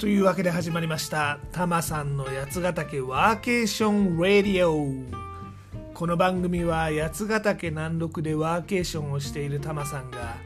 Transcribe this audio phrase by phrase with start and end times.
[0.00, 1.38] というわけで始まりました。
[1.52, 4.88] タマさんの八ヶ岳ワーケーションラディオ。
[5.92, 10.38] この番組は八ヶ岳南麓でワーケーションをしているタマさんが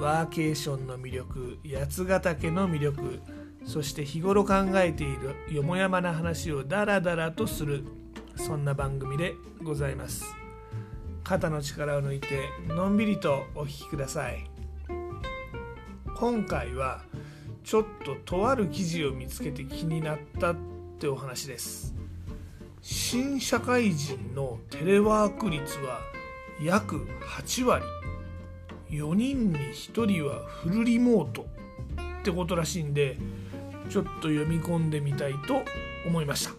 [0.00, 3.20] ワーケーションの魅力八ヶ岳の魅力
[3.66, 7.84] そして日頃考えているよもやまな話をダラダラとする
[8.34, 10.24] そんな番組でございます。
[11.22, 14.48] 肩の力を抜いてのんびりとお聴きください。
[16.16, 17.02] 今回は
[17.66, 20.56] ちょっととある記事を見つけて気になったっ
[21.00, 21.96] てお話です。
[22.80, 25.98] 新社会人のテレワーク率は
[26.62, 27.84] 約8割。
[28.88, 31.44] 4人に1人はフルリモート
[32.20, 33.16] ってことらしいんで
[33.90, 35.64] ちょっと読み込んでみたいと
[36.06, 36.52] 思いました。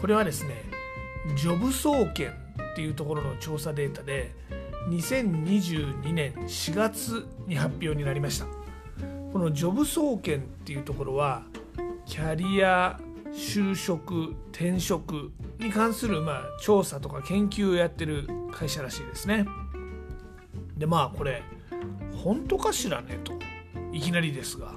[0.00, 0.62] これはですね
[1.34, 4.30] ジョブ総研っていうところの調査データで
[4.90, 8.67] 2022年4月に発表になりました。
[9.32, 11.42] このジョブ総研っていうところは
[12.06, 12.98] キャリア
[13.32, 19.46] 就職転職に関するまあ調査とか研究をやってる会社らしいですね。
[20.76, 21.42] でまあこれ
[22.22, 23.18] 本当かしらね？
[23.22, 23.34] と
[23.92, 24.72] いきなりですが。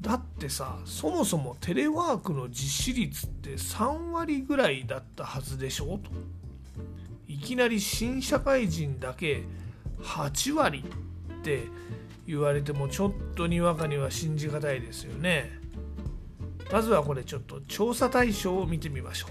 [0.00, 5.98] だってさそもそもテレワークの実施率って3割ぐらいだったはずでしょ？
[5.98, 6.10] と。
[7.26, 9.44] いきなり新社会人だけ
[10.02, 11.62] 8割って
[12.26, 15.58] 言われてもちょっとにわかには信じがたいですよね。
[16.72, 19.30] まずはこれちょっと調査対象を見てみましょう。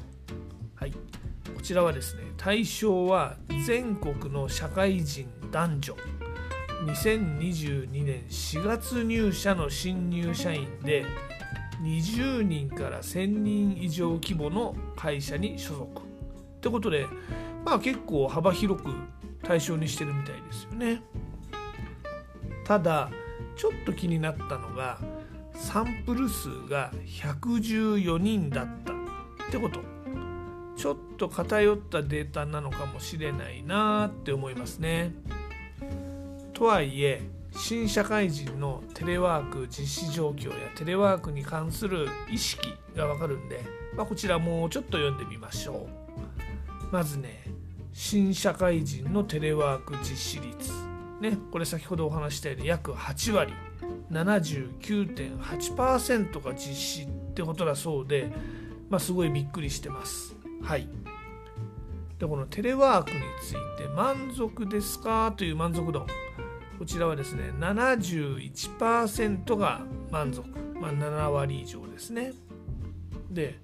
[0.75, 0.91] はい。
[0.91, 5.95] こちらはですね対象は全国の社会人男女。
[6.85, 11.05] 2022年4月入社の新入社員で
[11.81, 16.02] 20人から1000人以上規模の会社に所属。
[16.02, 17.07] ってことで
[17.66, 18.89] まあ結構幅広く
[19.44, 21.02] 対象にしてるみたいですよね。
[22.64, 23.09] ただ
[23.56, 25.00] ちょっと気になったのが
[25.53, 28.96] サンプル数が114人だったっ
[29.51, 29.94] てこと。
[30.75, 35.13] ちょっと偏ったデータなのかもしれないなって思いますね。
[36.53, 37.22] とはいえ
[37.56, 43.63] 新社会人のテレワーク実施状況やテレワークに関する意識がわかるんで、
[43.96, 45.88] まあ、こちらもうちょっと読んでみましょ
[46.91, 46.94] う。
[46.94, 47.44] まずね
[47.94, 50.82] 新社会人のテレワーク実施率。
[51.23, 53.53] ね、これ先ほどお話したように約8割
[54.11, 58.29] 79.8%が実施ってことだそうで、
[58.89, 60.35] まあ、すごいびっくりしてます。
[60.61, 60.89] はい、
[62.19, 65.34] でこのテレワークについて満足ですか？
[65.35, 66.06] という満足度
[66.78, 70.45] こちらはですね71%が満足、
[70.75, 72.34] まあ、7割以上ですね。
[73.31, 73.61] で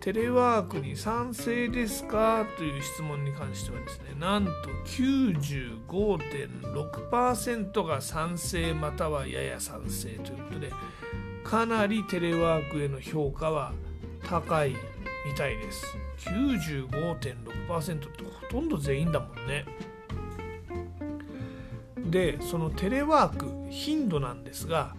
[0.00, 4.50] テレワークに賛成ですかという質問に関してはですねなんと
[4.86, 10.70] 95.6%が賛成またはやや賛成ということで
[11.42, 13.72] かなりテレワークへの評価は
[14.28, 14.76] 高い
[15.26, 15.86] みたいです。
[16.18, 19.64] 95.6%ってほとんど全員だもんね。
[22.10, 24.94] でそのテレワーク頻度なんですが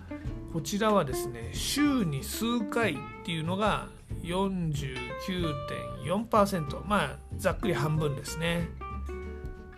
[0.52, 3.88] こちらはですね週に数回っていうのが
[4.26, 8.70] 49.4%まあざっくり半分ですね。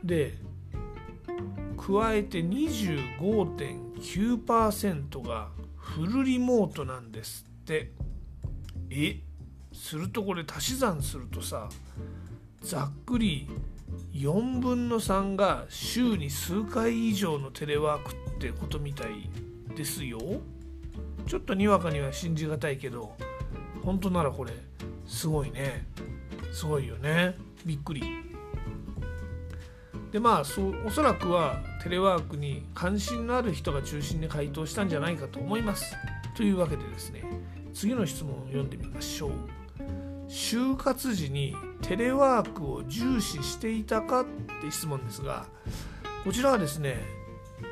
[0.03, 0.37] で
[1.77, 7.91] 加えて25.9%がフルリモートなんですって。
[8.89, 9.19] え？
[9.73, 11.69] するとこれ足し算するとさ
[12.61, 13.49] ざっくり
[14.13, 19.29] 4分の3が週に数回以上のテレワークってことみたい
[19.75, 20.19] ですよ。
[21.27, 23.15] ちょっとにわかには信じがたいけど。
[23.87, 24.51] 本当ならこれ
[25.05, 25.87] すごいね。
[26.51, 27.35] すごいよね。
[27.65, 28.03] びっくり。
[30.11, 35.95] でまあそおそらくはテレワークに関心のある人が中心に回答したんじゃないかと思います。
[36.35, 37.23] というわけでですね
[37.73, 39.31] 次の質問を読んでみましょう。
[40.27, 44.25] 就活時にテレワークを重視していたかっ
[44.61, 45.45] て質問ですが
[46.25, 46.97] こちらはですね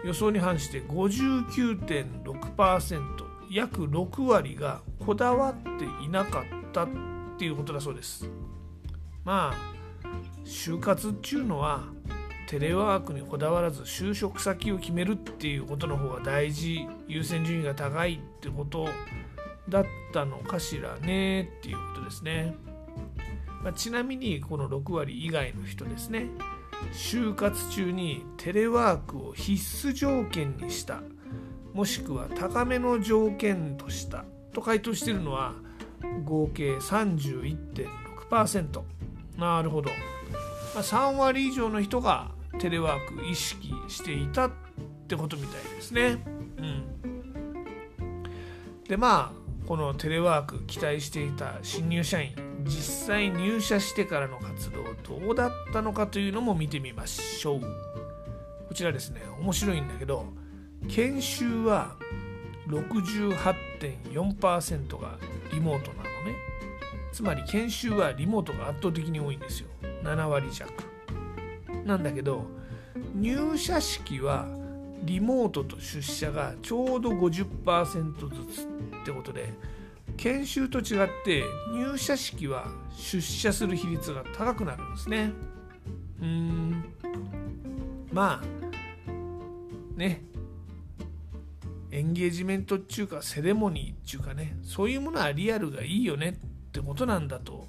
[0.06, 6.88] 予想に反して59.6%約6割がこだわっていなかったっ
[7.38, 8.30] ていうことだそうです。
[9.24, 9.76] まあ
[10.46, 11.84] 就活っていうのは
[12.48, 18.88] テレワークにこだわらず就職先を決めるっていうことの方が大事優先順位が高いってこと
[19.68, 22.56] だったのかしらねっていうことですね、
[23.64, 26.28] まあ、ちなみにこの6割以外の人ですね。
[26.94, 31.02] 就活中にテレワークを必須条件にした
[31.74, 34.26] もしくは高めの条件とした
[34.56, 35.54] と回答しているのは
[36.24, 38.82] 合計31.6%
[39.38, 39.92] なるほど、
[40.76, 44.52] 3割以上の人がテレワーク意識していたっ
[45.08, 46.24] てことみたいですね。
[46.58, 46.86] うん。
[48.88, 57.62] でまあこのテレワーク期待していた新入社員実際入社してからの活動どうだったのかというのも見てみましょう。
[58.68, 59.22] こちらですね。
[59.40, 60.28] 面白いんだけど
[60.88, 61.96] 研修は
[62.68, 65.18] 68.4%が
[65.52, 66.10] リモートなのね。
[67.12, 69.68] つまり研修はリモートが圧倒的に多いんですよ。
[70.04, 70.72] 7割弱。
[71.86, 72.46] なんだけど
[73.14, 74.48] 入社式は
[75.04, 78.66] リモートと出社がちょうど50%ずつっ
[79.06, 79.54] てことで
[80.18, 85.32] 研修と違って入社式は出社する比率が高くなるんですね。
[86.22, 86.86] うーん。
[88.12, 88.46] まあ
[89.98, 90.24] ね。
[91.96, 96.34] エンゲージメントっていうかセレモニーっていうかねそういうものはリアルがいいよねっ
[96.74, 97.68] てことなんだと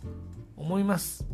[0.57, 1.25] 思います。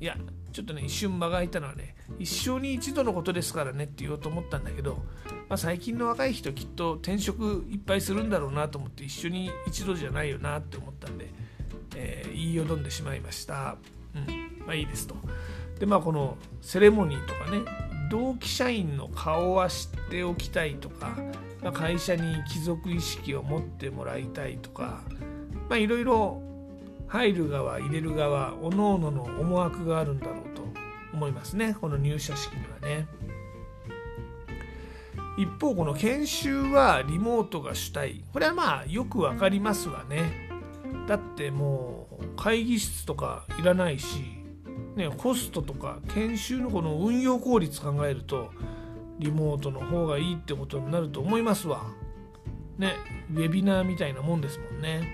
[0.00, 0.16] いや
[0.52, 5.02] ちょっとね一瞬間が空いたのはね一生に一度のことですからねって言おうと思ったんだけど、
[5.48, 11.28] まあ、最近の若い人きっと転職いっぱいするんだろうなと思って一緒に一度じゃないよなって思ったんで、
[11.96, 13.76] えー、言いよどんでしまいました。
[14.14, 15.16] うんまあいいですと。
[15.80, 17.58] でまあこのセレモニーとかね
[18.08, 21.16] 同期社員の顔は知っておきたいとか、
[21.66, 25.02] まあ、会社に貴族意識を持ってもらいたいとか
[25.72, 26.40] いろいろ
[27.08, 30.62] 入る側入れる側おのおのの思惑があるんだろうと
[31.12, 31.74] 思いますね。
[31.80, 33.08] この入社式にはね。
[35.36, 38.22] 一方この研修はリモートが主体。
[38.32, 40.48] これはまあよくわかりますわね。
[41.08, 44.22] だってもう会議室とかいらないし、
[44.94, 48.52] ね、コストとか研修のこの運用効率考えると
[49.18, 51.84] リモートの方がいいってことになると思いますわ。
[52.78, 52.94] ね
[53.32, 55.08] ウェビナーみたいなもんですもんね。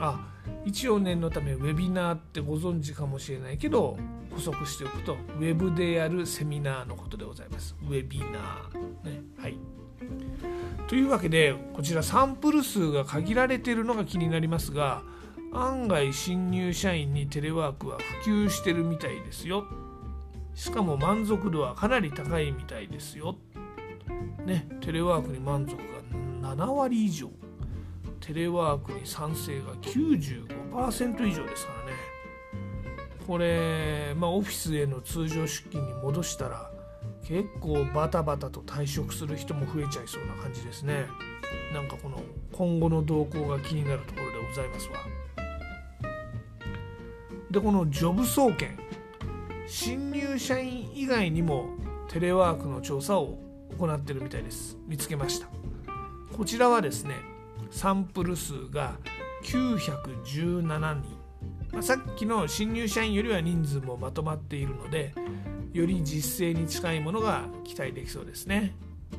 [0.00, 0.28] あ
[0.64, 3.96] 一応念のためウェビナーってご存知かもしれないけど
[4.30, 7.76] 補足しておくとウェブでやるセミナーのことでございます。
[7.82, 9.56] ウェビナー、ね、はい。
[10.88, 15.02] というわけでこちらサンプル数が限られてるのが気になりますが
[15.52, 19.64] 案外新入社員にテレワークは普及してるみたいですよ。
[20.54, 23.36] しかも満足度はかなり高いみたいですよ。
[24.44, 25.76] ねテレワークに満足
[26.42, 27.30] が7割以上。
[28.20, 31.92] テレワークに賛成が95%以上ですからね。
[33.26, 36.70] これ、まあ、オフィスへの通常出勤に戻したら
[37.24, 41.06] 結構バタバタと退職する人も増えちゃいそうな感じですね。
[41.72, 42.20] なんかこの
[42.52, 44.94] 今後の動向が気になるところでございますわ。
[47.50, 48.76] でこのジョブ総研
[49.72, 51.68] 新入社員以外にも
[52.08, 53.38] テレワークの調査を
[53.78, 54.76] 行ってるみたいです。
[54.88, 55.46] 見つけました。
[56.36, 57.14] こちらはですね
[57.70, 58.98] サンプル数が
[59.44, 60.76] 917人、
[61.72, 65.14] まあ、さっきの新入社員よりは人数もまとまっているので
[65.72, 68.74] より実践に近いものが期待できそうですね。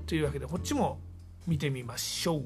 [0.06, 1.00] というわけでこっちも
[1.48, 2.44] 見てみましょう。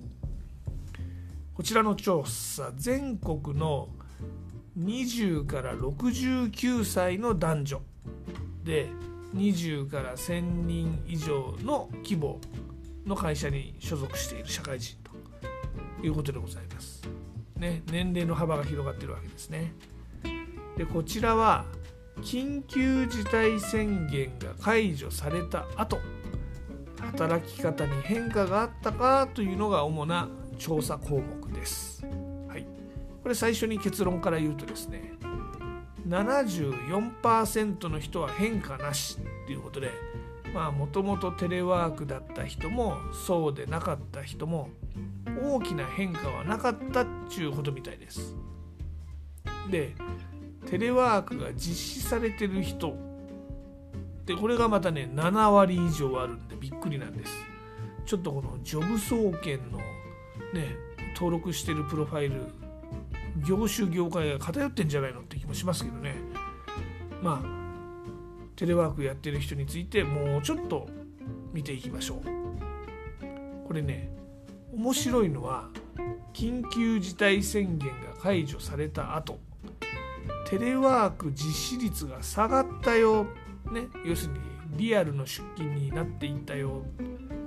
[1.56, 3.90] こちらの調査全国の
[4.78, 7.82] 20から69歳の男女。
[8.66, 8.90] で
[9.36, 12.40] 20から1000人以上の規模
[13.06, 14.98] の会社に所属している社会人
[16.02, 17.04] ということでございます。
[17.58, 19.74] ね、年齢の幅が広がってるわけですね。
[20.78, 21.66] でこちらは
[22.22, 26.00] 緊急事態宣言が解除された後
[27.00, 32.04] 働き方に変化があったかというのが主な調査項目です。
[32.48, 32.66] はい、
[33.22, 35.15] これ最初に結論から言うとですね
[36.08, 39.90] 74%の人は変化なしということで
[40.54, 44.70] まあもともとテレワークだった人もそうでなかった人も
[45.44, 48.36] 大きな変化はなかったっちゅうことみたいです。
[49.70, 49.96] で
[50.68, 52.96] テレワークが実施されてる人
[54.26, 57.32] でこれがまたね7割以上あるんでびっくりなんです。
[58.06, 60.76] ちょっとこのジョブ総研のね
[61.16, 62.44] 登録してるプロファイル
[63.44, 66.16] 業種業界が偏ってんじゃないのって気もしますけどね。
[67.22, 67.66] まあ
[68.56, 70.88] テレワークやってる人についてもうちょっと
[71.52, 73.68] 見ていきましょう。
[73.68, 74.10] これね
[74.74, 75.70] 面白いのは
[76.34, 79.40] 緊急事態宣言が解除された後
[80.50, 83.26] テレワーク実施率が下がったよ、
[83.72, 84.40] ね、要するに
[84.78, 86.84] リアルの出勤になっていったよ。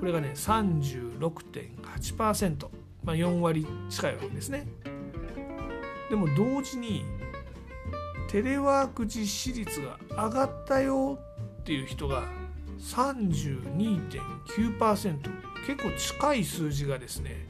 [0.00, 2.68] これがね36.8%、
[3.04, 4.66] まあ、4割近いわけですね。
[6.10, 7.04] でも同時に
[8.28, 11.18] テレワーク実施率が上がったよ
[11.60, 12.24] っていう人が
[12.78, 15.18] 32.9%
[15.66, 17.46] 結構近い数字がですね、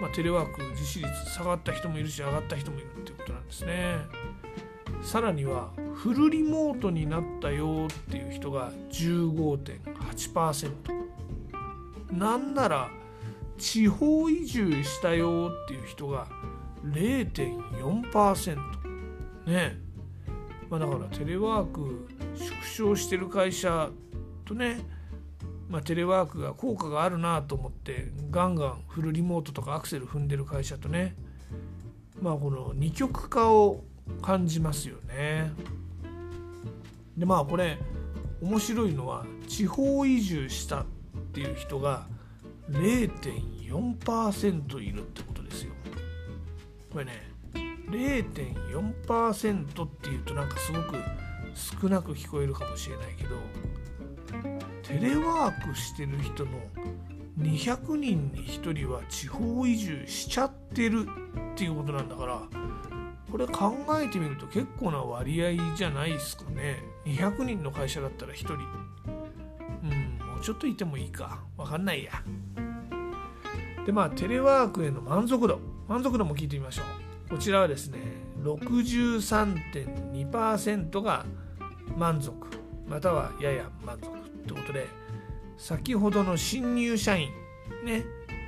[0.00, 3.96] まあ、テレワーク実施率下がった人もいるし上がった人もいるっていうことなんですね。
[5.02, 10.72] さらにはフルリモートになったよっていう人が15.8%
[12.12, 12.90] なんなら
[13.58, 16.26] 地方移住したよっていう人が
[16.84, 18.56] 0.4%
[19.46, 19.78] ね
[20.70, 23.90] まあだからテレワーク縮小してる会社
[24.44, 24.80] とね
[25.68, 31.14] まあ、テレワークが効果があるなと思ってガンガンフルリモートとかアクセル踏んでる会社とね
[32.22, 33.84] まあこの二極化を
[34.22, 35.52] 感じますよね。
[37.16, 37.78] でまあこれ
[38.40, 40.86] 面白いのは地方移住したっ
[41.34, 42.06] ていう人が
[42.70, 45.37] 0.4%いるってことです。
[46.90, 47.32] これね
[47.90, 50.94] 0.4%っていうとなんかすごく
[51.54, 53.36] 少なく聞こえるかもしれないけど
[54.82, 56.50] テレワークしてる人の
[57.40, 61.06] 200人に1人は地方移住しちゃってる
[61.54, 62.42] っていうことなんだから
[63.30, 66.82] これ考えてみると結構な割合じゃないですかね。
[67.04, 68.54] 200人の会社だったら1人。
[68.54, 68.60] うん
[70.26, 71.40] もうちょっといてもいいか。
[71.58, 72.12] 分かんないや。
[73.84, 75.60] でまあテレワークへの満足度。
[75.88, 76.84] 満足度も聞いてみましょう。
[77.30, 77.98] こちらはですね
[78.42, 81.26] 63.2%が
[81.96, 82.46] 満足。
[82.86, 84.10] またはやや満足っ
[84.46, 84.86] てことで
[85.56, 87.30] 先ほどの新入社員
[87.84, 88.04] ね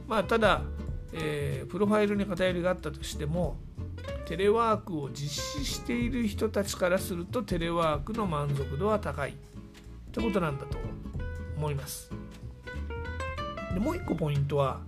[0.08, 0.62] まあただ、
[1.12, 3.56] えー、プロファイルに偏りがあったとしても
[4.26, 9.34] テレワークを実施している人たちからするとテレワークの満足度は高いっ
[10.12, 10.78] てことなんだと
[11.56, 12.10] 思います。
[13.72, 14.80] でもう一個ポイントは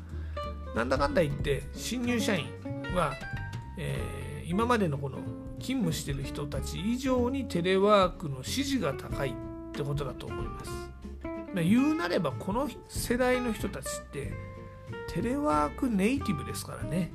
[0.75, 2.47] なんだかんだ言って新入社員
[2.95, 3.15] は、
[3.79, 5.19] えー、今までのこの
[5.67, 9.33] 勤務してる人たち以上にテレワークの支持が高いっ
[9.73, 10.71] てことだと思います。
[11.57, 14.33] 言うなればこの世代の人たちって
[15.13, 17.11] テレワークネイティブですからね。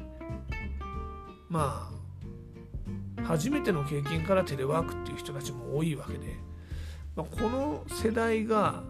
[1.48, 1.90] ま
[3.18, 6.36] あ初めての経験からテレワークっていう人たちも多いわけで、
[7.16, 8.84] まあ、この世代が、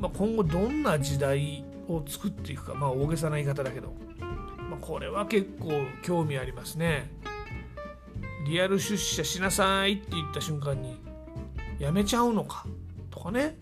[0.00, 3.92] まあ、今後どんな時代を作っていくかまあ大げさな言い方だけど、
[4.70, 7.10] まあ、これは結構興味ありますね。
[8.44, 11.00] リアル出社しなさいって言った瞬間に
[11.78, 12.66] やめちゃうのか？
[13.10, 13.56] とかね。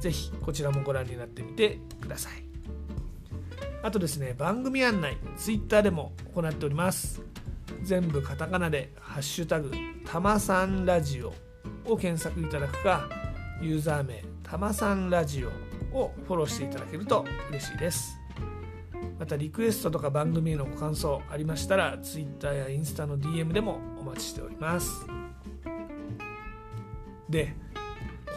[0.00, 2.49] ぜひこちらもご覧になってみてください。
[3.82, 7.22] あとですね番組案内 Twitter でも行っております。
[7.82, 9.70] 全部カタカナで「ハッシュタグ
[10.04, 11.32] たまさんラジオ」
[11.86, 13.08] を検索いただくか
[13.62, 15.48] ユーザー名たまさんラジオ
[15.96, 18.18] をフォローしていただけると嬉しいです。
[19.18, 25.06] またリクエストとか番組へのご感想ありましたら Twitter やインスタの DM でもお待ちしております。
[27.28, 27.54] で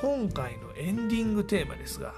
[0.02, 2.14] 今回のエンディングテーマですが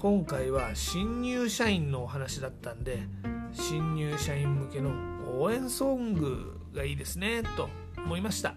[0.00, 3.00] 今回は新入社員のお話だったんで
[3.52, 4.94] 新入社員向けの
[5.38, 8.54] 応援ソングがいいですねと思いました。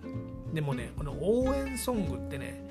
[0.53, 2.63] でもねこの応援ソングってね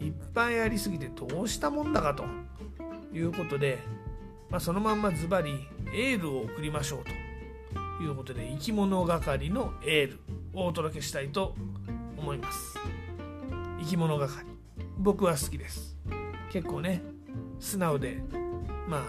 [0.00, 2.24] いっぱいありすぎてどうしたもんだかと
[3.16, 3.78] いうことで、
[4.50, 10.18] まあ、そのまんまズバリエールを送りましょうということで生き物係のエール
[10.58, 11.54] をお届けしたいと
[12.18, 12.76] 思います。
[13.78, 14.44] 生き物係。
[14.98, 15.96] 僕は好きです。
[16.50, 17.02] 結構ね
[17.60, 18.22] 素直で
[18.88, 19.02] まあ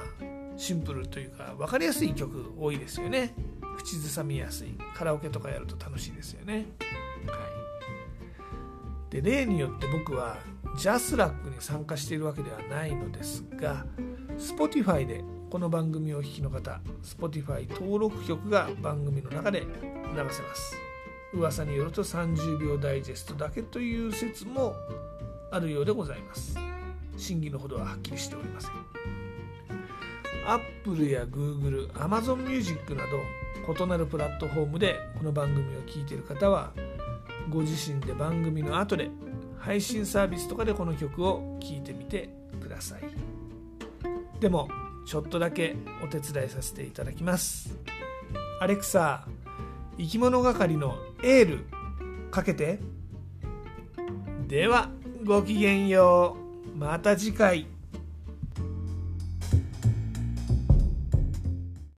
[0.57, 3.33] シンプルというか分かりやすい曲多いですよね。
[3.77, 4.77] 口ずさみやすい。
[4.93, 6.53] カラオケとかやると楽しいですよね。
[6.53, 6.61] は
[9.09, 9.21] い。
[9.21, 10.37] で例によって僕は
[10.77, 13.85] ジャスラックに参加しているわけではないのですが
[14.37, 19.67] Spotify でこの番組をお聴きの方 Spotify 登録曲が番組の中で流
[20.29, 20.77] せます。
[21.33, 24.75] 噂によると30秒ダイジェストだけという説も
[25.49, 26.70] あるようでございます。
[27.21, 28.71] 真偽のほどははっきりしておりません。
[30.47, 36.73] Apple や Google、Amazon Music など異なるプラットフォームでこの番組を聴いている方は
[37.49, 39.11] ご自身で番組の後で
[39.59, 43.01] 配信サービスとかでこの曲を聴いてみてください。
[44.39, 44.67] でも
[45.05, 47.77] ちょっとだけお手伝いさせていただきます。
[48.59, 49.27] アレクサ
[49.97, 51.65] 生き物係のエール
[52.31, 52.79] かけて。
[54.47, 54.89] では
[55.23, 56.40] ごきげんよう。
[56.81, 57.70] また次回。